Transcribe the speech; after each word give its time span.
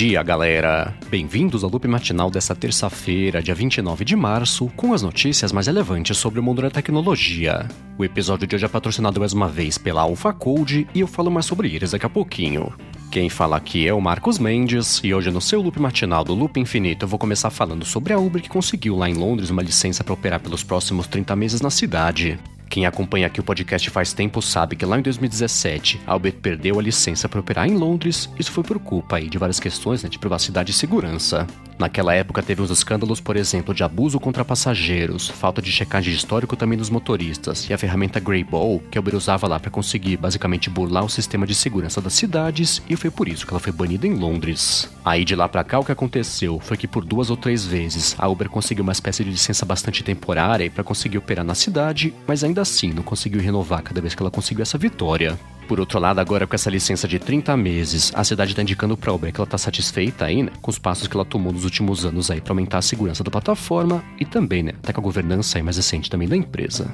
dia, 0.00 0.22
galera! 0.22 0.96
Bem-vindos 1.10 1.62
ao 1.62 1.68
loop 1.68 1.86
matinal 1.86 2.30
dessa 2.30 2.54
terça-feira, 2.54 3.42
dia 3.42 3.54
29 3.54 4.02
de 4.02 4.16
março, 4.16 4.66
com 4.74 4.94
as 4.94 5.02
notícias 5.02 5.52
mais 5.52 5.66
relevantes 5.66 6.16
sobre 6.16 6.40
o 6.40 6.42
mundo 6.42 6.62
da 6.62 6.70
tecnologia. 6.70 7.68
O 7.98 8.02
episódio 8.02 8.46
de 8.46 8.56
hoje 8.56 8.64
é 8.64 8.68
patrocinado 8.68 9.20
mais 9.20 9.34
uma 9.34 9.46
vez 9.46 9.76
pela 9.76 10.00
Alpha 10.00 10.32
Code 10.32 10.88
e 10.94 11.00
eu 11.00 11.06
falo 11.06 11.30
mais 11.30 11.44
sobre 11.44 11.74
eles 11.74 11.90
daqui 11.90 12.06
a 12.06 12.08
pouquinho. 12.08 12.72
Quem 13.10 13.28
fala 13.28 13.58
aqui 13.58 13.86
é 13.86 13.92
o 13.92 14.00
Marcos 14.00 14.38
Mendes 14.38 15.02
e 15.04 15.12
hoje 15.12 15.30
no 15.30 15.38
seu 15.38 15.60
loop 15.60 15.78
matinal 15.78 16.24
do 16.24 16.32
Loop 16.32 16.58
Infinito 16.58 17.04
eu 17.04 17.08
vou 17.08 17.18
começar 17.18 17.50
falando 17.50 17.84
sobre 17.84 18.14
a 18.14 18.18
Uber 18.18 18.40
que 18.40 18.48
conseguiu 18.48 18.96
lá 18.96 19.06
em 19.06 19.12
Londres 19.12 19.50
uma 19.50 19.60
licença 19.60 20.02
para 20.02 20.14
operar 20.14 20.40
pelos 20.40 20.64
próximos 20.64 21.06
30 21.08 21.36
meses 21.36 21.60
na 21.60 21.68
cidade. 21.68 22.38
Quem 22.70 22.86
acompanha 22.86 23.26
aqui 23.26 23.40
o 23.40 23.42
podcast 23.42 23.90
faz 23.90 24.12
tempo 24.12 24.40
sabe 24.40 24.76
que 24.76 24.86
lá 24.86 24.96
em 24.96 25.02
2017 25.02 26.00
a 26.06 26.14
Uber 26.14 26.32
perdeu 26.32 26.78
a 26.78 26.82
licença 26.82 27.28
para 27.28 27.40
operar 27.40 27.68
em 27.68 27.76
Londres. 27.76 28.30
Isso 28.38 28.52
foi 28.52 28.62
por 28.62 28.78
culpa 28.78 29.16
aí 29.16 29.28
de 29.28 29.36
várias 29.38 29.58
questões 29.58 30.04
né, 30.04 30.08
de 30.08 30.20
privacidade 30.20 30.70
e 30.70 30.74
segurança. 30.74 31.48
Naquela 31.80 32.12
época 32.12 32.42
teve 32.42 32.60
uns 32.60 32.68
escândalos, 32.68 33.22
por 33.22 33.38
exemplo, 33.38 33.72
de 33.72 33.82
abuso 33.82 34.20
contra 34.20 34.44
passageiros, 34.44 35.30
falta 35.30 35.62
de 35.62 35.72
checagem 35.72 36.12
de 36.12 36.18
histórico 36.18 36.54
também 36.54 36.76
dos 36.76 36.90
motoristas 36.90 37.70
e 37.70 37.72
a 37.72 37.78
ferramenta 37.78 38.20
Greyball 38.20 38.82
que 38.90 38.98
a 38.98 39.00
Uber 39.00 39.14
usava 39.14 39.48
lá 39.48 39.58
para 39.58 39.70
conseguir 39.70 40.18
basicamente 40.18 40.68
burlar 40.68 41.06
o 41.06 41.08
sistema 41.08 41.46
de 41.46 41.54
segurança 41.54 41.98
das 41.98 42.12
cidades 42.12 42.82
e 42.86 42.96
foi 42.96 43.10
por 43.10 43.28
isso 43.28 43.46
que 43.46 43.52
ela 43.54 43.58
foi 43.58 43.72
banida 43.72 44.06
em 44.06 44.12
Londres. 44.12 44.90
Aí 45.02 45.24
de 45.24 45.34
lá 45.34 45.48
para 45.48 45.64
cá 45.64 45.78
o 45.78 45.84
que 45.84 45.90
aconteceu 45.90 46.60
foi 46.60 46.76
que 46.76 46.86
por 46.86 47.02
duas 47.02 47.30
ou 47.30 47.36
três 47.38 47.64
vezes 47.64 48.14
a 48.18 48.28
Uber 48.28 48.50
conseguiu 48.50 48.82
uma 48.82 48.92
espécie 48.92 49.24
de 49.24 49.30
licença 49.30 49.64
bastante 49.64 50.04
temporária 50.04 50.70
para 50.70 50.84
conseguir 50.84 51.16
operar 51.16 51.46
na 51.46 51.54
cidade, 51.54 52.12
mas 52.26 52.44
ainda 52.44 52.60
assim 52.60 52.92
não 52.92 53.02
conseguiu 53.02 53.40
renovar 53.40 53.82
cada 53.82 54.02
vez 54.02 54.14
que 54.14 54.22
ela 54.22 54.30
conseguiu 54.30 54.60
essa 54.60 54.76
vitória. 54.76 55.38
Por 55.70 55.78
outro 55.78 56.00
lado, 56.00 56.18
agora 56.18 56.48
com 56.48 56.54
essa 56.56 56.68
licença 56.68 57.06
de 57.06 57.20
30 57.20 57.56
meses, 57.56 58.10
a 58.16 58.24
cidade 58.24 58.50
está 58.50 58.60
indicando 58.60 58.96
para 58.96 59.12
a 59.12 59.14
Uber 59.14 59.32
que 59.32 59.38
ela 59.38 59.44
está 59.44 59.56
satisfeita 59.56 60.24
aí, 60.24 60.42
né, 60.42 60.50
com 60.60 60.68
os 60.68 60.80
passos 60.80 61.06
que 61.06 61.16
ela 61.16 61.24
tomou 61.24 61.52
nos 61.52 61.62
últimos 61.62 62.04
anos 62.04 62.28
aí 62.28 62.40
para 62.40 62.50
aumentar 62.50 62.78
a 62.78 62.82
segurança 62.82 63.22
da 63.22 63.30
plataforma 63.30 64.02
e 64.18 64.24
também, 64.24 64.64
né, 64.64 64.72
até 64.82 64.92
com 64.92 65.00
a 65.00 65.04
governança 65.04 65.58
aí 65.58 65.62
mais 65.62 65.76
recente 65.76 66.10
também 66.10 66.26
da 66.26 66.36
empresa. 66.36 66.92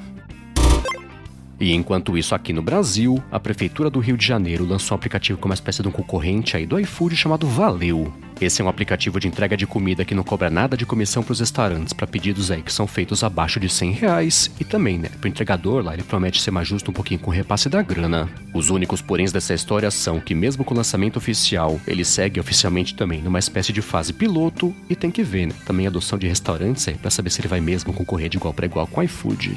E 1.59 1.73
enquanto 1.73 2.17
isso, 2.17 2.35
aqui 2.35 2.53
no 2.53 2.61
Brasil, 2.61 3.21
a 3.31 3.39
Prefeitura 3.39 3.89
do 3.89 3.99
Rio 3.99 4.15
de 4.15 4.25
Janeiro 4.25 4.65
lançou 4.65 4.95
um 4.95 4.97
aplicativo 4.99 5.39
como 5.39 5.51
uma 5.51 5.55
espécie 5.55 5.81
de 5.81 5.87
um 5.87 5.91
concorrente 5.91 6.55
aí 6.55 6.65
do 6.65 6.79
iFood 6.79 7.15
chamado 7.15 7.47
Valeu. 7.47 8.13
Esse 8.39 8.61
é 8.61 8.65
um 8.65 8.69
aplicativo 8.69 9.19
de 9.19 9.27
entrega 9.27 9.57
de 9.57 9.65
comida 9.65 10.05
que 10.05 10.13
não 10.13 10.23
cobra 10.23 10.47
nada 10.47 10.77
de 10.77 10.85
comissão 10.85 11.23
para 11.23 11.31
os 11.31 11.39
restaurantes 11.39 11.91
para 11.91 12.05
pedidos 12.05 12.51
aí 12.51 12.61
que 12.61 12.71
são 12.71 12.85
feitos 12.85 13.23
abaixo 13.23 13.59
de 13.59 13.67
100 13.67 13.91
reais 13.93 14.51
e 14.59 14.63
também, 14.63 14.99
né, 14.99 15.09
para 15.09 15.25
o 15.25 15.27
entregador 15.27 15.83
lá 15.83 15.95
ele 15.95 16.03
promete 16.03 16.39
ser 16.39 16.51
mais 16.51 16.67
justo 16.67 16.91
um 16.91 16.93
pouquinho 16.93 17.19
com 17.19 17.31
o 17.31 17.33
repasse 17.33 17.67
da 17.67 17.81
grana. 17.81 18.29
Os 18.53 18.69
únicos 18.69 19.01
poréns 19.01 19.31
dessa 19.31 19.55
história 19.55 19.89
são 19.89 20.19
que 20.19 20.35
mesmo 20.35 20.63
com 20.63 20.75
o 20.75 20.77
lançamento 20.77 21.17
oficial, 21.17 21.79
ele 21.87 22.05
segue 22.05 22.39
oficialmente 22.39 22.93
também 22.93 23.23
numa 23.23 23.39
espécie 23.39 23.73
de 23.73 23.81
fase 23.81 24.13
piloto 24.13 24.71
e 24.87 24.95
tem 24.95 25.09
que 25.09 25.23
ver, 25.23 25.47
né, 25.47 25.53
também 25.65 25.87
a 25.87 25.89
adoção 25.89 26.19
de 26.19 26.27
restaurantes 26.27 26.87
aí 26.87 26.93
para 26.93 27.09
saber 27.09 27.31
se 27.31 27.41
ele 27.41 27.47
vai 27.47 27.59
mesmo 27.59 27.91
concorrer 27.91 28.29
de 28.29 28.37
igual 28.37 28.53
para 28.53 28.67
igual 28.67 28.85
com 28.85 29.01
o 29.01 29.03
iFood. 29.03 29.55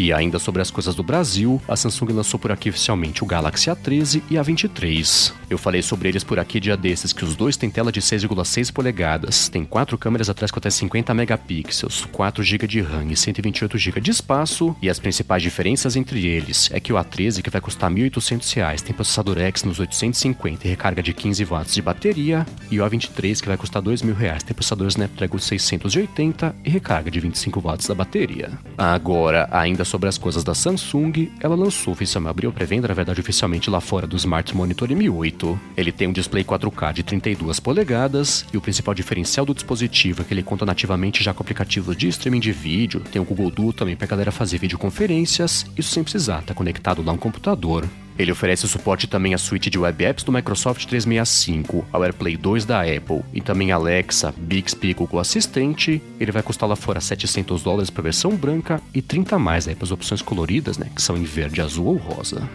E 0.00 0.14
ainda 0.14 0.38
sobre 0.38 0.62
as 0.62 0.70
coisas 0.70 0.94
do 0.94 1.02
Brasil, 1.02 1.60
a 1.68 1.76
Samsung 1.76 2.14
lançou 2.14 2.40
por 2.40 2.50
aqui 2.50 2.70
oficialmente 2.70 3.22
o 3.22 3.26
Galaxy 3.26 3.68
A13 3.68 4.22
e 4.30 4.36
A23. 4.36 5.34
Eu 5.50 5.58
falei 5.58 5.82
sobre 5.82 6.08
eles 6.08 6.22
por 6.22 6.38
aqui 6.38 6.60
dia 6.60 6.76
desses, 6.76 7.12
que 7.12 7.24
os 7.24 7.34
dois 7.34 7.56
têm 7.56 7.68
tela 7.68 7.90
de 7.90 8.00
6,6 8.00 8.72
polegadas, 8.72 9.48
tem 9.48 9.64
quatro 9.64 9.98
câmeras 9.98 10.30
atrás 10.30 10.52
com 10.52 10.60
até 10.60 10.70
50 10.70 11.12
megapixels, 11.12 12.06
4 12.12 12.40
GB 12.40 12.68
de 12.68 12.80
RAM 12.80 13.06
e 13.10 13.16
128 13.16 13.76
GB 13.76 14.00
de 14.00 14.12
espaço, 14.12 14.76
e 14.80 14.88
as 14.88 15.00
principais 15.00 15.42
diferenças 15.42 15.96
entre 15.96 16.24
eles 16.24 16.70
é 16.72 16.78
que 16.78 16.92
o 16.92 16.96
A13, 16.96 17.42
que 17.42 17.50
vai 17.50 17.60
custar 17.60 17.90
R$ 17.90 18.08
1.800, 18.08 18.80
tem 18.80 18.94
processador 18.94 19.38
X 19.38 19.64
nos 19.64 19.80
850 19.80 20.68
e 20.68 20.70
recarga 20.70 21.02
de 21.02 21.12
15 21.12 21.44
watts 21.44 21.74
de 21.74 21.82
bateria, 21.82 22.46
e 22.70 22.80
o 22.80 22.84
A23, 22.84 23.40
que 23.40 23.48
vai 23.48 23.56
custar 23.56 23.82
R$ 23.82 23.90
2.000, 23.90 24.42
tem 24.42 24.54
processador 24.54 24.86
Snapdragon 24.86 25.38
680 25.38 26.54
e 26.64 26.70
recarga 26.70 27.10
de 27.10 27.18
25 27.18 27.60
watts 27.60 27.88
da 27.88 27.94
bateria. 27.96 28.52
Agora, 28.78 29.48
ainda 29.50 29.84
sobre 29.84 30.08
as 30.08 30.16
coisas 30.16 30.44
da 30.44 30.54
Samsung, 30.54 31.32
ela 31.40 31.56
lançou 31.56 31.92
oficialmente, 31.92 32.30
abriu 32.30 32.52
pré-venda, 32.52 32.86
na 32.86 32.94
verdade, 32.94 33.20
oficialmente 33.20 33.68
lá 33.68 33.80
fora 33.80 34.06
do 34.06 34.14
Smart 34.14 34.54
Monitor 34.54 34.88
M8. 34.90 35.39
Ele 35.76 35.92
tem 35.92 36.08
um 36.08 36.12
display 36.12 36.44
4K 36.44 36.92
de 36.92 37.02
32 37.02 37.60
polegadas 37.60 38.44
e 38.52 38.56
o 38.56 38.60
principal 38.60 38.94
diferencial 38.94 39.46
do 39.46 39.54
dispositivo 39.54 40.22
é 40.22 40.24
que 40.24 40.34
ele 40.34 40.42
conta 40.42 40.66
nativamente 40.66 41.22
já 41.22 41.32
com 41.32 41.42
aplicativos 41.42 41.96
de 41.96 42.08
streaming 42.08 42.40
de 42.40 42.52
vídeo, 42.52 43.00
tem 43.00 43.20
o 43.20 43.24
Google 43.24 43.50
Duo 43.50 43.72
também 43.72 43.96
para 43.96 44.06
galera 44.06 44.32
fazer 44.32 44.58
videoconferências, 44.58 45.66
isso 45.76 45.90
sem 45.90 46.02
precisar 46.02 46.40
estar 46.40 46.48
tá 46.48 46.54
conectado 46.54 47.02
lá 47.02 47.12
um 47.12 47.18
computador. 47.18 47.86
Ele 48.20 48.32
oferece 48.32 48.68
suporte 48.68 49.06
também 49.06 49.32
à 49.32 49.38
suíte 49.38 49.70
de 49.70 49.78
web 49.78 50.04
apps 50.04 50.22
do 50.22 50.30
Microsoft 50.30 50.84
365, 50.84 51.86
ao 51.90 52.04
AirPlay 52.04 52.36
2 52.36 52.66
da 52.66 52.82
Apple 52.82 53.22
e 53.32 53.40
também 53.40 53.72
Alexa, 53.72 54.34
Bixby 54.36 54.92
Google 54.92 55.20
Assistente. 55.20 56.02
Ele 56.20 56.30
vai 56.30 56.42
custar 56.42 56.68
lá 56.68 56.76
fora 56.76 57.00
700 57.00 57.62
dólares 57.62 57.88
para 57.88 58.02
a 58.02 58.04
versão 58.04 58.36
branca 58.36 58.78
e 58.92 59.00
30 59.00 59.38
mais 59.38 59.66
aí 59.66 59.74
para 59.74 59.84
as 59.84 59.90
opções 59.90 60.20
coloridas, 60.20 60.76
né, 60.76 60.90
que 60.94 61.00
são 61.00 61.16
em 61.16 61.24
verde, 61.24 61.62
azul 61.62 61.86
ou 61.86 61.96
rosa. 61.96 62.46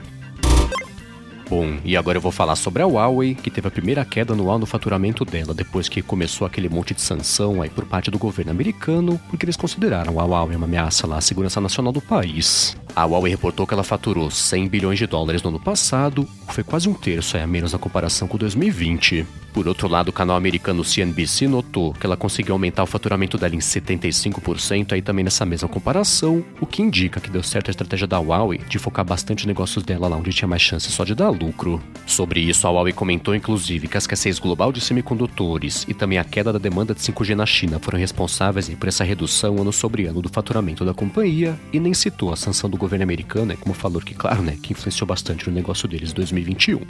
Bom, 1.49 1.77
e 1.85 1.95
agora 1.95 2.17
eu 2.17 2.21
vou 2.21 2.31
falar 2.31 2.55
sobre 2.55 2.81
a 2.81 2.87
Huawei, 2.87 3.35
que 3.35 3.51
teve 3.51 3.67
a 3.67 3.71
primeira 3.71 4.03
queda 4.03 4.33
anual 4.33 4.57
no 4.57 4.65
faturamento 4.65 5.23
dela 5.23 5.53
depois 5.53 5.87
que 5.87 6.01
começou 6.01 6.47
aquele 6.47 6.67
monte 6.67 6.93
de 6.93 7.01
sanção 7.01 7.61
aí 7.61 7.69
por 7.69 7.85
parte 7.85 8.09
do 8.09 8.17
governo 8.17 8.51
americano, 8.51 9.19
porque 9.29 9.45
eles 9.45 9.55
consideraram 9.55 10.19
a 10.19 10.23
Huawei 10.23 10.55
uma 10.55 10.65
ameaça 10.65 11.05
lá 11.05 11.17
à 11.17 11.21
segurança 11.21 11.61
nacional 11.61 11.93
do 11.93 12.01
país. 12.01 12.75
A 12.95 13.03
Huawei 13.03 13.29
reportou 13.29 13.67
que 13.67 13.73
ela 13.73 13.83
faturou 13.83 14.31
100 14.31 14.69
bilhões 14.69 14.97
de 14.97 15.05
dólares 15.05 15.43
no 15.43 15.49
ano 15.49 15.59
passado, 15.59 16.21
o 16.43 16.47
que 16.47 16.53
foi 16.53 16.63
quase 16.63 16.87
um 16.87 16.93
terço 16.93 17.37
a 17.37 17.45
menos 17.45 17.73
na 17.73 17.77
comparação 17.77 18.25
com 18.25 18.37
2020. 18.37 19.27
Por 19.55 19.69
outro 19.69 19.87
lado, 19.87 20.09
o 20.09 20.13
canal 20.13 20.35
americano 20.35 20.83
CNBC 20.83 21.47
notou 21.47 21.93
que 21.93 22.05
ela 22.05 22.17
conseguiu 22.17 22.53
aumentar 22.53 22.83
o 22.83 22.85
faturamento 22.85 23.37
dela 23.37 23.55
em 23.55 23.59
75% 23.59 24.91
aí 24.91 25.01
também 25.01 25.23
nessa 25.23 25.45
mesma 25.45 25.69
comparação, 25.69 26.43
o 26.59 26.65
que 26.65 26.81
indica 26.81 27.21
que 27.21 27.29
deu 27.29 27.41
certo 27.41 27.69
a 27.69 27.71
estratégia 27.71 28.05
da 28.05 28.19
Huawei 28.19 28.59
de 28.67 28.77
focar 28.77 29.05
bastante 29.05 29.47
negócios 29.47 29.83
dela 29.83 30.09
lá 30.09 30.17
onde 30.17 30.33
tinha 30.33 30.47
mais 30.47 30.61
chance 30.61 30.91
só 30.91 31.05
de 31.05 31.15
dar 31.15 31.29
lucro. 31.29 31.81
Sobre 32.05 32.41
isso, 32.41 32.67
a 32.67 32.69
Huawei 32.69 32.91
comentou 32.91 33.33
inclusive 33.33 33.87
que 33.87 33.95
a 33.95 33.99
escassez 33.99 34.39
global 34.39 34.73
de 34.73 34.81
semicondutores 34.81 35.85
e 35.87 35.93
também 35.93 36.17
a 36.17 36.25
queda 36.25 36.51
da 36.51 36.59
demanda 36.59 36.93
de 36.93 36.99
5G 36.99 37.33
na 37.33 37.45
China 37.45 37.79
foram 37.79 37.97
responsáveis 37.97 38.67
por 38.69 38.89
essa 38.89 39.05
redução 39.05 39.61
ano 39.61 39.71
sobre 39.71 40.05
ano 40.05 40.21
do 40.21 40.27
faturamento 40.27 40.83
da 40.83 40.93
companhia 40.93 41.57
e 41.71 41.79
nem 41.79 41.93
citou 41.93 42.33
a 42.33 42.35
sanção 42.35 42.69
do 42.69 42.77
governo 42.85 43.03
americano, 43.03 43.47
né, 43.47 43.57
como 43.59 43.73
falou 43.73 44.01
que, 44.01 44.13
claro, 44.13 44.41
né, 44.41 44.57
que 44.61 44.73
influenciou 44.73 45.07
bastante 45.07 45.49
no 45.49 45.55
negócio 45.55 45.87
deles 45.87 46.11
em 46.11 46.15
2021. 46.15 46.81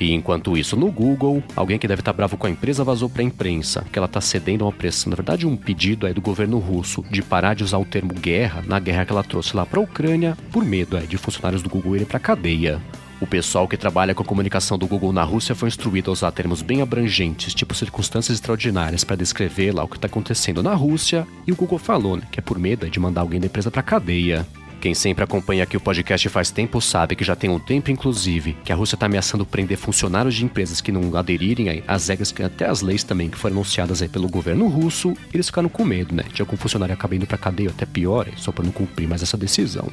E 0.00 0.12
enquanto 0.12 0.56
isso, 0.56 0.76
no 0.76 0.90
Google, 0.90 1.40
alguém 1.54 1.78
que 1.78 1.86
deve 1.86 2.00
estar 2.00 2.12
bravo 2.12 2.36
com 2.36 2.46
a 2.46 2.50
empresa 2.50 2.82
vazou 2.82 3.08
para 3.08 3.22
a 3.22 3.24
imprensa 3.24 3.84
que 3.92 3.96
ela 3.96 4.06
está 4.06 4.20
cedendo 4.20 4.64
a 4.64 4.66
uma 4.66 4.72
pressão, 4.72 5.10
na 5.10 5.16
verdade, 5.16 5.46
um 5.46 5.56
pedido 5.56 6.06
aí 6.06 6.12
do 6.12 6.20
governo 6.20 6.58
russo 6.58 7.04
de 7.08 7.22
parar 7.22 7.54
de 7.54 7.62
usar 7.62 7.78
o 7.78 7.84
termo 7.84 8.12
guerra 8.12 8.64
na 8.66 8.80
guerra 8.80 9.04
que 9.04 9.12
ela 9.12 9.22
trouxe 9.22 9.56
lá 9.56 9.64
para 9.64 9.78
a 9.78 9.82
Ucrânia 9.82 10.36
por 10.50 10.64
medo 10.64 10.96
aí, 10.96 11.06
de 11.06 11.16
funcionários 11.16 11.62
do 11.62 11.68
Google 11.68 11.94
irem 11.94 12.06
para 12.06 12.18
cadeia. 12.18 12.80
O 13.22 13.26
pessoal 13.26 13.68
que 13.68 13.76
trabalha 13.76 14.16
com 14.16 14.22
a 14.24 14.26
comunicação 14.26 14.76
do 14.76 14.84
Google 14.84 15.12
na 15.12 15.22
Rússia 15.22 15.54
foi 15.54 15.68
instruído 15.68 16.10
a 16.10 16.12
usar 16.12 16.32
termos 16.32 16.60
bem 16.60 16.82
abrangentes, 16.82 17.54
tipo 17.54 17.72
circunstâncias 17.72 18.34
extraordinárias, 18.34 19.04
para 19.04 19.14
descrever 19.14 19.72
lá 19.72 19.84
o 19.84 19.86
que 19.86 19.94
está 19.94 20.08
acontecendo 20.08 20.60
na 20.60 20.74
Rússia, 20.74 21.24
e 21.46 21.52
o 21.52 21.54
Google 21.54 21.78
falou 21.78 22.16
né, 22.16 22.24
que 22.32 22.40
é 22.40 22.42
por 22.42 22.58
medo 22.58 22.90
de 22.90 22.98
mandar 22.98 23.20
alguém 23.20 23.38
da 23.38 23.46
empresa 23.46 23.70
para 23.70 23.80
cadeia. 23.80 24.44
Quem 24.80 24.92
sempre 24.92 25.22
acompanha 25.22 25.62
aqui 25.62 25.76
o 25.76 25.80
podcast 25.80 26.28
faz 26.30 26.50
tempo 26.50 26.80
sabe 26.80 27.14
que 27.14 27.22
já 27.22 27.36
tem 27.36 27.48
um 27.48 27.60
tempo, 27.60 27.92
inclusive, 27.92 28.56
que 28.64 28.72
a 28.72 28.74
Rússia 28.74 28.96
está 28.96 29.06
ameaçando 29.06 29.46
prender 29.46 29.78
funcionários 29.78 30.34
de 30.34 30.44
empresas 30.44 30.80
que 30.80 30.90
não 30.90 31.16
aderirem 31.16 31.84
às 31.86 32.08
regras, 32.08 32.34
até 32.44 32.68
as 32.68 32.82
leis 32.82 33.04
também, 33.04 33.30
que 33.30 33.38
foram 33.38 33.54
anunciadas 33.54 34.02
aí 34.02 34.08
pelo 34.08 34.28
governo 34.28 34.66
russo. 34.66 35.16
Eles 35.32 35.46
ficaram 35.46 35.68
com 35.68 35.84
medo, 35.84 36.12
né? 36.12 36.24
De 36.34 36.42
algum 36.42 36.56
funcionário 36.56 36.92
acabar 36.92 37.14
indo 37.14 37.26
pra 37.28 37.38
cadeia, 37.38 37.70
até 37.70 37.86
pior, 37.86 38.26
só 38.36 38.50
para 38.50 38.64
não 38.64 38.72
cumprir 38.72 39.06
mais 39.06 39.22
essa 39.22 39.36
decisão. 39.36 39.88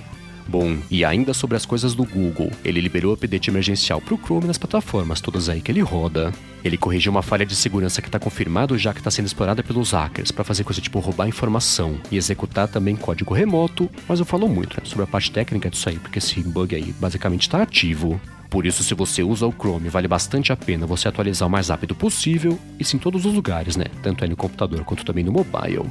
Bom, 0.50 0.80
e 0.90 1.06
ainda 1.06 1.32
sobre 1.32 1.56
as 1.56 1.64
coisas 1.64 1.94
do 1.94 2.04
Google, 2.04 2.50
ele 2.66 2.82
liberou 2.82 3.12
o 3.12 3.14
update 3.14 3.52
emergencial 3.52 4.02
para 4.02 4.16
o 4.16 4.18
Chrome 4.18 4.48
nas 4.48 4.58
plataformas 4.58 5.22
todas 5.22 5.48
aí 5.48 5.62
que 5.62 5.72
ele 5.72 5.80
roda. 5.80 6.34
Ele 6.64 6.76
corrigiu 6.76 7.12
uma 7.12 7.22
falha 7.22 7.46
de 7.46 7.56
segurança 7.56 8.02
que 8.02 8.08
está 8.08 8.18
confirmado 8.18 8.76
já 8.76 8.92
que 8.92 9.00
está 9.00 9.12
sendo 9.12 9.28
explorada 9.28 9.62
pelos 9.62 9.92
hackers 9.92 10.32
para 10.32 10.44
fazer 10.44 10.64
coisa 10.64 10.82
tipo 10.82 10.98
roubar 10.98 11.28
informação 11.28 12.00
e 12.10 12.18
executar 12.18 12.68
também 12.68 12.96
código 12.96 13.32
remoto, 13.32 13.88
mas 14.08 14.18
eu 14.18 14.26
falo 14.26 14.50
muito 14.50 14.76
né, 14.76 14.82
sobre 14.86 15.04
a 15.04 15.08
parte 15.08 15.30
técnica 15.30 15.70
disso 15.70 15.88
aí, 15.88 16.00
porque 16.00 16.18
esse 16.18 16.42
bug 16.42 16.76
aí 16.76 16.96
basicamente 17.00 17.44
está 17.44 17.62
ativo. 17.62 18.20
Por 18.50 18.66
isso, 18.66 18.84
se 18.84 18.96
você 18.96 19.22
usa 19.22 19.46
o 19.46 19.54
Chrome, 19.54 19.90
vale 19.90 20.08
bastante 20.08 20.52
a 20.52 20.58
pena 20.58 20.88
você 20.88 21.08
atualizar 21.08 21.48
o 21.48 21.52
mais 21.52 21.70
rápido 21.70 21.94
possível, 21.94 22.60
e 22.80 22.84
sim 22.84 22.98
em 22.98 23.00
todos 23.00 23.24
os 23.24 23.36
lugares, 23.36 23.76
né? 23.76 23.86
Tanto 24.02 24.28
no 24.28 24.36
computador 24.36 24.84
quanto 24.84 25.06
também 25.06 25.24
no 25.24 25.32
mobile. 25.32 25.86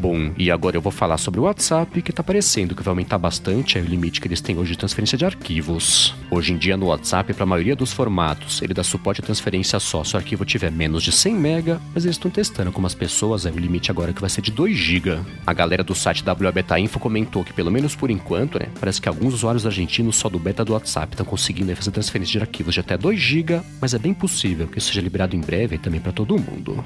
Bom, 0.00 0.32
e 0.38 0.50
agora 0.50 0.78
eu 0.78 0.80
vou 0.80 0.90
falar 0.90 1.18
sobre 1.18 1.40
o 1.40 1.42
WhatsApp, 1.42 2.00
que 2.00 2.10
tá 2.10 2.22
parecendo 2.22 2.74
que 2.74 2.82
vai 2.82 2.90
aumentar 2.90 3.18
bastante 3.18 3.76
é 3.76 3.82
o 3.82 3.84
limite 3.84 4.18
que 4.18 4.26
eles 4.26 4.40
têm 4.40 4.56
hoje 4.56 4.70
de 4.70 4.78
transferência 4.78 5.18
de 5.18 5.26
arquivos. 5.26 6.14
Hoje 6.30 6.54
em 6.54 6.56
dia 6.56 6.74
no 6.74 6.86
WhatsApp, 6.86 7.34
para 7.34 7.42
a 7.42 7.46
maioria 7.46 7.76
dos 7.76 7.92
formatos, 7.92 8.62
ele 8.62 8.72
dá 8.72 8.82
suporte 8.82 9.20
à 9.20 9.24
transferência 9.24 9.78
só 9.78 10.02
se 10.02 10.14
o 10.14 10.16
arquivo 10.16 10.42
tiver 10.46 10.72
menos 10.72 11.02
de 11.02 11.12
100 11.12 11.34
MB, 11.34 11.80
mas 11.92 12.06
eles 12.06 12.16
estão 12.16 12.30
testando 12.30 12.72
com 12.72 12.78
umas 12.78 12.94
pessoas, 12.94 13.44
é 13.44 13.50
o 13.50 13.58
limite 13.58 13.90
agora 13.90 14.14
que 14.14 14.22
vai 14.22 14.30
ser 14.30 14.40
de 14.40 14.50
2 14.50 14.74
GB. 14.74 15.18
A 15.46 15.52
galera 15.52 15.84
do 15.84 15.94
site 15.94 16.24
WA 16.24 16.80
Info 16.80 16.98
comentou 16.98 17.44
que 17.44 17.52
pelo 17.52 17.70
menos 17.70 17.94
por 17.94 18.10
enquanto, 18.10 18.58
né, 18.58 18.68
parece 18.80 19.02
que 19.02 19.08
alguns 19.08 19.34
usuários 19.34 19.66
argentinos 19.66 20.16
só 20.16 20.30
do 20.30 20.38
beta 20.38 20.64
do 20.64 20.72
WhatsApp 20.72 21.12
estão 21.12 21.26
conseguindo 21.26 21.76
fazer 21.76 21.90
transferência 21.90 22.32
de 22.32 22.38
arquivos 22.38 22.72
de 22.72 22.80
até 22.80 22.96
2 22.96 23.20
GB, 23.20 23.60
mas 23.78 23.92
é 23.92 23.98
bem 23.98 24.14
possível 24.14 24.66
que 24.66 24.78
isso 24.78 24.88
seja 24.88 25.02
liberado 25.02 25.36
em 25.36 25.40
breve 25.40 25.76
também 25.76 26.00
para 26.00 26.10
todo 26.10 26.38
mundo. 26.38 26.82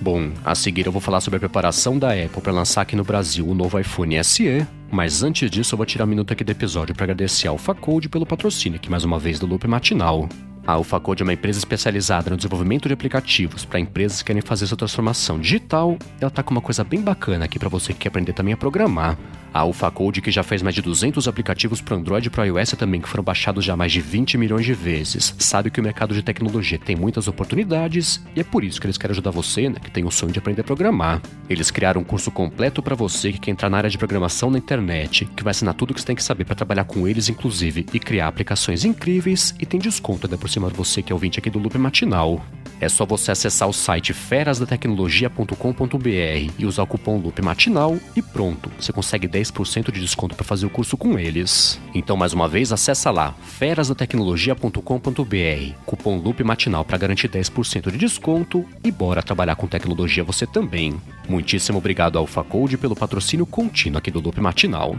Bom, 0.00 0.32
a 0.42 0.54
seguir 0.54 0.86
eu 0.86 0.92
vou 0.92 1.00
falar 1.00 1.20
sobre 1.20 1.36
a 1.36 1.40
preparação 1.40 1.98
da 1.98 2.12
Apple 2.12 2.40
para 2.40 2.52
lançar 2.52 2.80
aqui 2.80 2.96
no 2.96 3.04
Brasil 3.04 3.46
o 3.46 3.54
novo 3.54 3.78
iPhone 3.78 4.22
SE, 4.24 4.66
mas 4.90 5.22
antes 5.22 5.50
disso 5.50 5.74
eu 5.74 5.76
vou 5.76 5.84
tirar 5.84 6.04
um 6.06 6.08
minuto 6.08 6.32
aqui 6.32 6.42
do 6.42 6.50
episódio 6.50 6.94
para 6.94 7.04
agradecer 7.04 7.48
ao 7.48 7.58
Facode 7.58 8.08
pelo 8.08 8.24
patrocínio 8.24 8.76
aqui 8.76 8.90
mais 8.90 9.04
uma 9.04 9.18
vez 9.18 9.38
do 9.38 9.46
Loop 9.46 9.68
Matinal. 9.68 10.26
A 10.66 10.72
AlphaCode 10.72 11.22
é 11.22 11.24
uma 11.24 11.32
empresa 11.32 11.58
especializada 11.58 12.30
no 12.30 12.36
desenvolvimento 12.36 12.86
de 12.86 12.94
aplicativos 12.94 13.64
para 13.64 13.80
empresas 13.80 14.20
que 14.20 14.26
querem 14.26 14.42
fazer 14.42 14.66
sua 14.66 14.76
transformação 14.76 15.38
digital. 15.38 15.98
Ela 16.20 16.30
tá 16.30 16.42
com 16.42 16.52
uma 16.52 16.60
coisa 16.60 16.84
bem 16.84 17.00
bacana 17.00 17.46
aqui 17.46 17.58
para 17.58 17.68
você 17.68 17.92
que 17.92 18.00
quer 18.00 18.08
aprender 18.08 18.34
também 18.34 18.54
a 18.54 18.56
programar. 18.56 19.18
A 19.52 19.60
AlphaCode, 19.60 20.20
que 20.20 20.30
já 20.30 20.42
fez 20.42 20.62
mais 20.62 20.74
de 20.74 20.82
200 20.82 21.26
aplicativos 21.26 21.80
para 21.80 21.96
Android 21.96 22.26
e 22.26 22.30
para 22.30 22.46
iOS 22.46 22.70
também, 22.70 23.00
que 23.00 23.08
foram 23.08 23.24
baixados 23.24 23.64
já 23.64 23.76
mais 23.76 23.92
de 23.92 24.00
20 24.00 24.38
milhões 24.38 24.64
de 24.64 24.72
vezes, 24.72 25.34
sabe 25.38 25.70
que 25.70 25.80
o 25.80 25.82
mercado 25.82 26.14
de 26.14 26.22
tecnologia 26.22 26.78
tem 26.78 26.96
muitas 26.96 27.28
oportunidades 27.28 28.24
e 28.34 28.40
é 28.40 28.44
por 28.44 28.64
isso 28.64 28.80
que 28.80 28.86
eles 28.86 28.96
querem 28.96 29.12
ajudar 29.12 29.30
você, 29.30 29.68
né, 29.68 29.76
que 29.82 29.90
tem 29.90 30.04
o 30.04 30.10
sonho 30.10 30.32
de 30.32 30.38
aprender 30.38 30.60
a 30.60 30.64
programar. 30.64 31.20
Eles 31.48 31.70
criaram 31.70 32.00
um 32.00 32.04
curso 32.04 32.30
completo 32.30 32.82
para 32.82 32.94
você 32.94 33.32
que 33.32 33.40
quer 33.40 33.50
entrar 33.50 33.68
na 33.68 33.78
área 33.78 33.90
de 33.90 33.98
programação 33.98 34.50
na 34.50 34.58
internet, 34.58 35.24
que 35.36 35.42
vai 35.42 35.50
ensinar 35.50 35.74
tudo 35.74 35.90
o 35.90 35.94
que 35.94 36.00
você 36.00 36.06
tem 36.06 36.16
que 36.16 36.22
saber 36.22 36.44
para 36.44 36.54
trabalhar 36.54 36.84
com 36.84 37.08
eles, 37.08 37.28
inclusive, 37.28 37.86
e 37.92 37.98
criar 37.98 38.28
aplicações 38.28 38.84
incríveis 38.84 39.54
e 39.58 39.66
tem 39.66 39.80
desconto 39.80 40.26
ainda 40.26 40.38
por 40.38 40.48
cima 40.48 40.68
de 40.68 40.76
você 40.76 41.02
que 41.02 41.12
é 41.12 41.14
ouvinte 41.14 41.38
aqui 41.38 41.50
do 41.50 41.58
Loop 41.58 41.76
Matinal. 41.76 42.40
É 42.80 42.88
só 42.88 43.04
você 43.04 43.30
acessar 43.30 43.68
o 43.68 43.72
site 43.72 44.14
ferasdatecnologia.com.br 44.14 46.52
e 46.58 46.64
usar 46.64 46.84
o 46.84 46.86
cupom 46.86 47.18
Loop 47.18 47.42
Matinal 47.42 47.98
e 48.16 48.22
pronto, 48.22 48.70
você 48.78 48.90
consegue 48.92 49.28
10% 49.28 49.92
de 49.92 50.00
desconto 50.00 50.34
para 50.34 50.44
fazer 50.44 50.64
o 50.64 50.70
curso 50.70 50.96
com 50.96 51.18
eles. 51.18 51.78
Então, 51.94 52.16
mais 52.16 52.32
uma 52.32 52.48
vez, 52.48 52.72
acessa 52.72 53.10
lá 53.10 53.34
ferasdatecnologia.com.br, 53.42 55.74
cupom 55.84 56.16
Loop 56.16 56.42
Matinal 56.42 56.82
para 56.84 56.96
garantir 56.96 57.28
10% 57.28 57.90
de 57.90 57.98
desconto 57.98 58.64
e 58.82 58.90
bora 58.90 59.22
trabalhar 59.22 59.56
com 59.56 59.66
tecnologia 59.66 60.24
você 60.24 60.46
também. 60.46 60.98
Muitíssimo 61.28 61.76
obrigado 61.78 62.16
ao 62.16 62.26
Facode 62.26 62.78
pelo 62.78 62.96
patrocínio 62.96 63.44
contínuo 63.44 63.98
aqui 63.98 64.10
do 64.10 64.20
Loop 64.20 64.40
Matinal. 64.40 64.96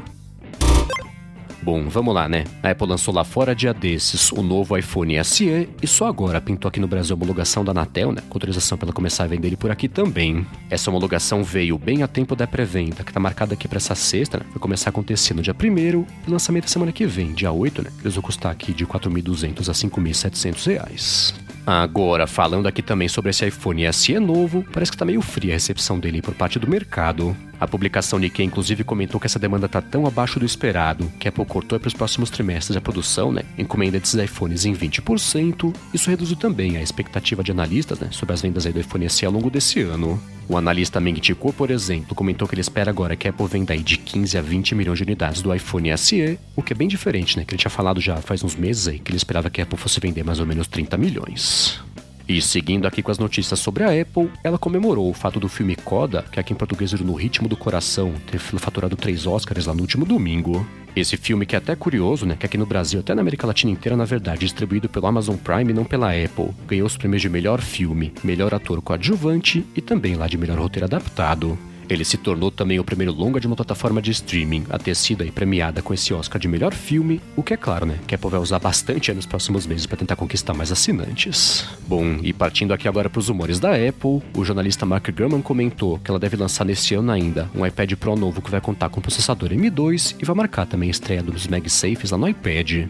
Bom, 1.63 1.87
vamos 1.87 2.15
lá, 2.15 2.27
né? 2.27 2.43
A 2.63 2.71
Apple 2.71 2.87
lançou 2.87 3.13
lá 3.13 3.23
fora 3.23 3.53
dia 3.53 3.71
desses 3.71 4.31
o 4.31 4.41
novo 4.41 4.75
iPhone 4.75 5.23
SE 5.23 5.69
e 5.79 5.87
só 5.87 6.07
agora 6.07 6.41
pintou 6.41 6.67
aqui 6.67 6.79
no 6.79 6.87
Brasil 6.87 7.13
a 7.13 7.17
homologação 7.17 7.63
da 7.63 7.69
Anatel, 7.69 8.11
né? 8.11 8.21
Com 8.27 8.35
autorização 8.35 8.79
para 8.79 8.87
ela 8.87 8.93
começar 8.93 9.25
a 9.25 9.27
vender 9.27 9.49
ele 9.49 9.57
por 9.57 9.69
aqui 9.69 9.87
também. 9.87 10.45
Essa 10.71 10.89
homologação 10.89 11.43
veio 11.43 11.77
bem 11.77 12.01
a 12.01 12.07
tempo 12.07 12.35
da 12.35 12.47
pré-venda, 12.47 13.03
que 13.03 13.13
tá 13.13 13.19
marcada 13.19 13.53
aqui 13.53 13.67
para 13.67 13.77
essa 13.77 13.93
sexta, 13.93 14.39
né? 14.39 14.45
Vai 14.49 14.57
começar 14.57 14.89
a 14.89 14.91
acontecer 14.91 15.35
no 15.35 15.43
dia 15.43 15.53
1 15.53 16.05
e 16.27 16.31
lançamento 16.31 16.67
semana 16.67 16.91
que 16.91 17.05
vem, 17.05 17.31
dia 17.31 17.51
8, 17.51 17.83
né? 17.83 17.91
Eles 18.01 18.15
vão 18.15 18.23
custar 18.23 18.51
aqui 18.51 18.73
de 18.73 18.87
4.200 18.87 19.69
a 19.69 19.71
5.700 19.71 20.65
reais. 20.65 21.35
Agora, 21.65 22.25
falando 22.25 22.67
aqui 22.67 22.81
também 22.81 23.07
sobre 23.07 23.29
esse 23.29 23.45
iPhone 23.45 23.93
SE 23.93 24.19
novo, 24.19 24.65
parece 24.73 24.91
que 24.91 24.97
tá 24.97 25.05
meio 25.05 25.21
fria 25.21 25.53
a 25.53 25.55
recepção 25.55 25.99
dele 25.99 26.23
por 26.23 26.33
parte 26.33 26.57
do 26.57 26.67
mercado. 26.67 27.37
A 27.61 27.67
publicação 27.67 28.17
Nikkei 28.17 28.43
inclusive 28.43 28.83
comentou 28.83 29.19
que 29.19 29.27
essa 29.27 29.37
demanda 29.37 29.69
tá 29.69 29.79
tão 29.79 30.07
abaixo 30.07 30.39
do 30.39 30.45
esperado 30.47 31.11
que 31.19 31.27
a 31.27 31.29
Apple 31.29 31.45
cortou 31.45 31.79
para 31.79 31.89
os 31.89 31.93
próximos 31.93 32.31
trimestres 32.31 32.75
a 32.75 32.81
produção, 32.81 33.31
né, 33.31 33.43
encomenda 33.55 33.99
desses 33.99 34.15
iPhones 34.15 34.65
em 34.65 34.73
20%. 34.73 35.71
Isso 35.93 36.09
reduziu 36.09 36.35
também 36.35 36.77
a 36.77 36.81
expectativa 36.81 37.43
de 37.43 37.51
analistas, 37.51 37.99
né, 37.99 38.07
sobre 38.09 38.33
as 38.33 38.41
vendas 38.41 38.65
do 38.65 38.79
iPhone 38.79 39.07
SE 39.07 39.27
ao 39.27 39.31
longo 39.31 39.51
desse 39.51 39.79
ano. 39.79 40.19
O 40.49 40.57
analista 40.57 40.99
Meng 40.99 41.19
Chico, 41.21 41.53
por 41.53 41.69
exemplo, 41.69 42.15
comentou 42.15 42.47
que 42.47 42.55
ele 42.55 42.61
espera 42.61 42.89
agora 42.89 43.15
que 43.15 43.27
a 43.27 43.29
Apple 43.29 43.45
venda 43.45 43.77
de 43.77 43.95
15 43.95 44.39
a 44.39 44.41
20 44.41 44.73
milhões 44.73 44.97
de 44.97 45.03
unidades 45.03 45.43
do 45.43 45.53
iPhone 45.53 45.95
SE, 45.99 46.39
o 46.55 46.63
que 46.63 46.73
é 46.73 46.75
bem 46.75 46.87
diferente, 46.87 47.37
né, 47.37 47.45
que 47.45 47.53
ele 47.53 47.59
tinha 47.59 47.69
falado 47.69 48.01
já 48.01 48.17
faz 48.17 48.43
uns 48.43 48.55
meses 48.55 48.87
aí 48.87 48.97
que 48.97 49.11
ele 49.11 49.17
esperava 49.17 49.51
que 49.51 49.61
a 49.61 49.65
Apple 49.65 49.77
fosse 49.77 49.99
vender 49.99 50.23
mais 50.23 50.39
ou 50.39 50.47
menos 50.47 50.67
30 50.67 50.97
milhões. 50.97 51.79
E 52.27 52.41
seguindo 52.41 52.85
aqui 52.85 53.01
com 53.01 53.11
as 53.11 53.19
notícias 53.19 53.59
sobre 53.59 53.83
a 53.83 54.01
Apple, 54.01 54.29
ela 54.43 54.57
comemorou 54.57 55.09
o 55.09 55.13
fato 55.13 55.39
do 55.39 55.49
filme 55.49 55.75
Coda, 55.75 56.23
que 56.31 56.39
aqui 56.39 56.53
em 56.53 56.55
português 56.55 56.91
No 56.93 57.13
Ritmo 57.13 57.47
do 57.47 57.57
Coração, 57.57 58.13
ter 58.29 58.39
faturado 58.39 58.95
três 58.95 59.25
Oscars 59.25 59.65
lá 59.65 59.73
no 59.73 59.81
último 59.81 60.05
domingo. 60.05 60.65
Esse 60.95 61.15
filme 61.15 61.45
que 61.45 61.55
é 61.55 61.57
até 61.57 61.75
curioso, 61.75 62.25
né, 62.25 62.35
que 62.37 62.45
aqui 62.45 62.57
no 62.57 62.65
Brasil, 62.65 62.99
até 62.99 63.15
na 63.15 63.21
América 63.21 63.47
Latina 63.47 63.71
inteira, 63.71 63.95
na 63.95 64.05
verdade, 64.05 64.41
distribuído 64.41 64.89
pelo 64.89 65.07
Amazon 65.07 65.37
Prime 65.37 65.71
e 65.71 65.73
não 65.73 65.85
pela 65.85 66.11
Apple, 66.11 66.49
ganhou 66.67 66.85
os 66.85 66.97
prêmios 66.97 67.21
de 67.21 67.29
melhor 67.29 67.61
filme, 67.61 68.13
melhor 68.23 68.53
ator 68.53 68.81
coadjuvante 68.81 69.65
e 69.75 69.81
também 69.81 70.15
lá 70.15 70.27
de 70.27 70.37
melhor 70.37 70.59
roteiro 70.59 70.85
adaptado. 70.85 71.57
Ele 71.91 72.05
se 72.05 72.15
tornou 72.15 72.49
também 72.49 72.79
o 72.79 72.85
primeiro 72.85 73.11
longa 73.11 73.37
de 73.37 73.45
uma 73.45 73.55
plataforma 73.55 74.01
de 74.01 74.11
streaming 74.11 74.63
a 74.69 74.79
ter 74.79 74.95
sido 74.95 75.29
premiada 75.33 75.81
com 75.81 75.93
esse 75.93 76.13
Oscar 76.13 76.39
de 76.39 76.47
melhor 76.47 76.73
filme, 76.73 77.19
o 77.35 77.43
que 77.43 77.53
é 77.53 77.57
claro, 77.57 77.85
né, 77.85 77.99
que 78.07 78.15
a 78.15 78.17
Apple 78.17 78.29
vai 78.29 78.39
usar 78.39 78.59
bastante 78.59 79.13
nos 79.13 79.25
próximos 79.25 79.67
meses 79.67 79.85
para 79.85 79.97
tentar 79.97 80.15
conquistar 80.15 80.53
mais 80.53 80.71
assinantes. 80.71 81.67
Bom, 81.85 82.17
e 82.23 82.31
partindo 82.31 82.73
aqui 82.73 82.87
agora 82.87 83.09
para 83.09 83.19
os 83.19 83.27
humores 83.27 83.59
da 83.59 83.71
Apple, 83.71 84.21
o 84.33 84.45
jornalista 84.45 84.85
Mark 84.85 85.05
Gurman 85.11 85.41
comentou 85.41 85.99
que 85.99 86.09
ela 86.09 86.19
deve 86.19 86.37
lançar 86.37 86.63
nesse 86.63 86.95
ano 86.95 87.11
ainda 87.11 87.49
um 87.53 87.65
iPad 87.65 87.91
Pro 87.95 88.15
novo 88.15 88.41
que 88.41 88.49
vai 88.49 88.61
contar 88.61 88.87
com 88.87 89.01
processador 89.01 89.49
M2 89.49 90.15
e 90.17 90.23
vai 90.23 90.35
marcar 90.35 90.65
também 90.65 90.87
a 90.87 90.91
estreia 90.91 91.21
dos 91.21 91.45
MagSafes 91.45 92.11
lá 92.11 92.17
no 92.17 92.29
iPad. 92.29 92.87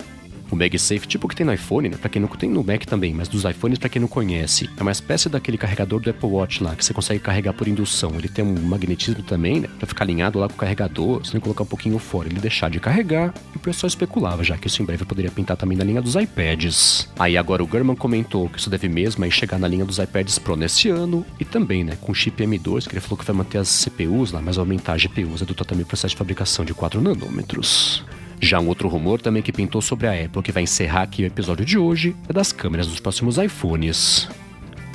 O 0.52 0.56
MagSafe, 0.56 1.08
tipo 1.08 1.26
o 1.26 1.30
que 1.30 1.36
tem 1.36 1.46
no 1.46 1.54
iPhone, 1.54 1.88
né? 1.88 1.98
Pra 1.98 2.10
quem 2.10 2.22
não 2.22 2.28
tem 2.28 2.50
no 2.50 2.62
Mac 2.64 2.84
também, 2.86 3.14
mas 3.14 3.30
dos 3.30 3.46
iPhones, 3.46 3.80
para 3.80 3.88
quem 3.88 4.02
não 4.02 4.08
conhece, 4.08 4.70
é 4.78 4.82
uma 4.82 4.92
espécie 4.92 5.30
daquele 5.30 5.58
carregador 5.58 6.02
do 6.02 6.10
Apple 6.10 6.28
Watch 6.28 6.62
lá, 6.62 6.76
que 6.76 6.84
você 6.84 6.94
consegue 6.94 7.22
carregar 7.22 7.54
por 7.54 7.70
indução. 7.70 8.12
Ele 8.16 8.28
tem 8.28 8.44
um 8.44 8.60
magnetismo 8.62 9.24
também, 9.24 9.62
né? 9.62 9.70
Pra 9.78 9.88
ficar 9.88 10.04
alinhado 10.04 10.40
lá 10.40 10.50
com 10.50 10.56
o 10.56 10.58
carregador, 10.58 11.20
você 11.20 11.32
tem 11.32 11.40
que 11.40 11.44
colocar 11.46 11.64
um 11.64 11.68
pouquinho 11.68 11.98
fora, 11.98 12.28
ele 12.28 12.40
deixar 12.40 12.70
de 12.70 12.80
carregar, 12.80 13.34
e 13.54 13.58
o 13.58 13.60
pessoal 13.60 13.88
especulava 13.88 14.44
já 14.44 14.58
que 14.58 14.68
isso 14.68 14.82
em 14.82 14.86
breve 14.86 15.06
poderia 15.06 15.32
pintar 15.32 15.56
também 15.56 15.78
na 15.78 15.86
linha 15.86 16.02
dos 16.02 16.16
iPads. 16.16 17.10
Aí 17.18 17.38
agora 17.38 17.64
o 17.64 17.68
Gurman 17.68 17.96
comentou 17.96 18.50
que 18.50 18.60
isso 18.60 18.70
deve 18.70 18.90
mesmo 18.90 19.24
aí 19.24 19.32
chegar 19.32 19.58
na 19.58 19.68
linha 19.68 19.86
dos 19.86 20.00
iPads 20.00 20.38
Pro 20.38 20.58
nesse 20.58 20.90
ano, 20.90 21.26
e 21.40 21.46
também, 21.46 21.84
né, 21.84 21.98
com 22.02 22.14
chip 22.14 22.44
M2, 22.44 22.88
que 22.88 22.94
ele 22.94 23.02
falou 23.02 23.18
que 23.18 23.26
vai 23.26 23.36
manter 23.36 23.60
as 23.60 23.70
CPUs 23.70 24.32
lá, 24.32 24.42
mas 24.42 24.58
aumentar 24.58 24.94
a 24.94 24.98
GPUs, 24.98 25.40
redutor 25.40 25.66
também 25.66 25.84
o 25.84 25.88
processo 25.88 26.14
de 26.14 26.18
fabricação 26.18 26.66
de 26.66 26.74
4 26.74 27.00
nanômetros. 27.00 28.04
Já 28.42 28.60
um 28.60 28.68
outro 28.68 28.90
rumor 28.90 29.22
também 29.22 29.44
que 29.44 29.54
pintou 29.54 29.82
sobre 29.82 30.08
a 30.08 30.26
Apple, 30.26 30.42
que 30.42 30.52
vai 30.52 30.64
encerrar 30.64 31.04
aqui 31.04 31.24
o 31.24 31.28
episódio 31.28 31.64
de 31.64 31.78
hoje, 31.78 32.16
é 32.28 32.34
das 32.34 32.52
câmeras 32.52 32.88
dos 32.88 33.00
próximos 33.00 33.38
iPhones. 33.38 34.28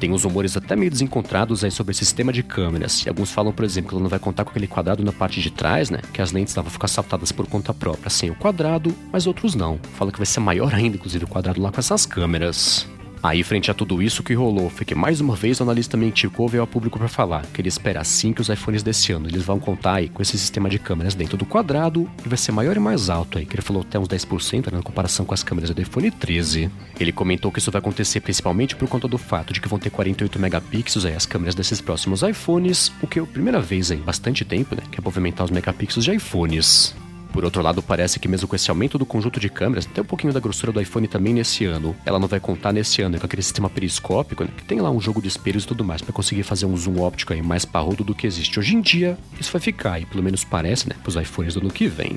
Tem 0.01 0.13
uns 0.13 0.25
rumores 0.25 0.57
até 0.57 0.75
meio 0.77 0.91
desencontrados 0.91 1.65
aí 1.65 1.71
sobre 1.71 1.93
esse 1.93 2.05
sistema 2.05 2.33
de 2.33 2.43
câmeras. 2.43 3.07
E 3.07 3.09
alguns 3.09 3.31
falam, 3.31 3.53
por 3.53 3.65
exemplo, 3.65 3.91
que 3.91 3.95
ela 3.95 4.03
não 4.03 4.11
vai 4.11 4.19
contar 4.19 4.45
com 4.45 4.51
aquele 4.51 4.67
quadrado 4.67 5.03
na 5.03 5.13
parte 5.13 5.41
de 5.41 5.51
trás, 5.51 5.89
né? 5.89 6.01
Que 6.13 6.21
as 6.21 6.33
lentes 6.33 6.55
lá 6.55 6.63
vão 6.63 6.71
ficar 6.71 6.89
saltadas 6.89 7.33
por 7.33 7.47
conta 7.47 7.73
própria 7.73 8.11
sem 8.11 8.29
o 8.31 8.35
quadrado, 8.35 8.95
mas 9.11 9.27
outros 9.27 9.55
não. 9.55 9.79
Falam 9.95 10.13
que 10.13 10.19
vai 10.19 10.27
ser 10.27 10.41
maior 10.41 10.75
ainda, 10.75 10.97
inclusive, 10.97 11.25
o 11.25 11.29
quadrado 11.29 11.63
lá 11.63 11.71
com 11.71 11.79
essas 11.79 12.05
câmeras. 12.05 12.87
Aí, 13.23 13.43
frente 13.43 13.71
a 13.71 13.75
tudo 13.75 14.03
isso, 14.03 14.23
que 14.23 14.35
rolou 14.35 14.71
foi 14.71 14.85
que 14.85 14.95
mais 14.95 15.21
uma 15.21 15.35
vez 15.35 15.59
o 15.59 15.63
analista 15.63 15.97
Mentico 15.97 16.47
veio 16.47 16.61
ao 16.61 16.67
público 16.67 16.99
para 16.99 17.09
falar 17.09 17.45
que 17.47 17.61
ele 17.61 17.69
espera 17.69 18.01
assim 18.01 18.33
que 18.33 18.41
os 18.41 18.49
iPhones 18.49 18.83
desse 18.83 19.13
ano 19.13 19.29
eles 19.29 19.43
vão 19.43 19.59
contar 19.59 19.95
aí 19.95 20.09
com 20.09 20.23
esse 20.23 20.39
sistema 20.39 20.69
de 20.69 20.79
câmeras 20.79 21.15
dentro 21.15 21.37
do 21.37 21.45
quadrado 21.45 22.09
e 22.25 22.29
vai 22.29 22.39
ser 22.39 22.53
maior 22.53 22.77
e 22.77 22.81
mais 22.81 23.11
alto 23.11 23.39
aí, 23.39 23.47
que 23.47 23.55
ele 23.55 23.63
falou 23.63 23.83
até 23.83 23.99
uns 23.99 24.09
10% 24.09 24.71
né, 24.71 24.79
na 24.79 24.83
comparação 24.83 25.25
com 25.25 25.35
as 25.35 25.43
câmeras 25.43 25.71
do 25.71 25.83
iPhone 25.83 26.11
13. 26.11 26.71
Ele 27.01 27.13
comentou 27.13 27.51
que 27.51 27.59
isso 27.59 27.71
vai 27.71 27.81
acontecer 27.81 28.21
principalmente 28.21 28.77
por 28.77 28.89
conta 28.89 29.09
do 29.09 29.19
fato 29.19 29.53
de 29.53 29.61
que 29.61 29.69
vão 29.69 29.79
ter 29.79 29.91
48 29.91 30.39
megapixels 30.39 31.05
aí 31.05 31.15
as 31.15 31.27
câmeras 31.27 31.55
desses 31.55 31.81
próximos 31.81 32.23
iPhones, 32.23 32.93
o 33.03 33.07
que 33.07 33.19
é 33.19 33.23
a 33.23 33.27
primeira 33.27 33.61
vez 33.61 33.91
em 33.91 33.97
bastante 33.97 34.45
tempo, 34.45 34.75
né, 34.75 34.83
que 34.91 35.01
é 35.01 35.03
movimentar 35.03 35.45
os 35.45 35.51
megapixels 35.51 36.05
de 36.05 36.15
iPhones. 36.15 36.95
Por 37.33 37.45
outro 37.45 37.63
lado, 37.63 37.83
parece 37.83 38.19
que 38.19 38.29
mesmo 38.29 38.49
com 38.49 38.57
esse 38.57 38.71
aumento 38.71 38.99
do 38.99 39.05
conjunto 39.05 39.39
de 39.39 39.49
câmeras, 39.49 39.87
até 39.87 40.01
um 40.01 40.05
pouquinho 40.05 40.33
da 40.33 40.41
grossura 40.41 40.73
do 40.73 40.81
iPhone 40.81 41.07
também 41.07 41.35
nesse 41.35 41.65
ano, 41.65 41.95
ela 42.05 42.19
não 42.19 42.29
vai 42.29 42.41
contar 42.41 42.73
nesse 42.73 43.03
ano 43.03 43.19
com 43.19 43.27
aquele 43.27 43.43
sistema 43.43 43.69
periscópico, 43.69 44.45
né, 44.45 44.51
que 44.57 44.65
tem 44.65 44.81
lá 44.81 44.91
um 44.91 45.01
jogo 45.01 45.21
de 45.21 45.29
espelhos 45.29 45.65
e 45.65 45.67
tudo 45.67 45.85
mais, 45.85 46.01
para 46.01 46.13
conseguir 46.13 46.43
fazer 46.43 46.67
um 46.67 46.77
zoom 46.77 47.01
óptico 47.01 47.33
aí 47.33 47.43
mais 47.43 47.65
parrudo 47.65 48.03
do 48.03 48.15
que 48.15 48.27
existe 48.27 48.59
hoje 48.59 48.75
em 48.75 48.81
dia. 48.81 49.19
Isso 49.39 49.53
vai 49.53 49.61
ficar, 49.61 50.01
e 50.01 50.07
pelo 50.07 50.23
menos 50.23 50.45
parece, 50.45 50.89
né, 50.89 50.97
pros 51.03 51.17
iPhones 51.17 51.55
do 51.55 51.61
ano 51.61 51.71
que 51.71 51.87
vem. 51.87 52.17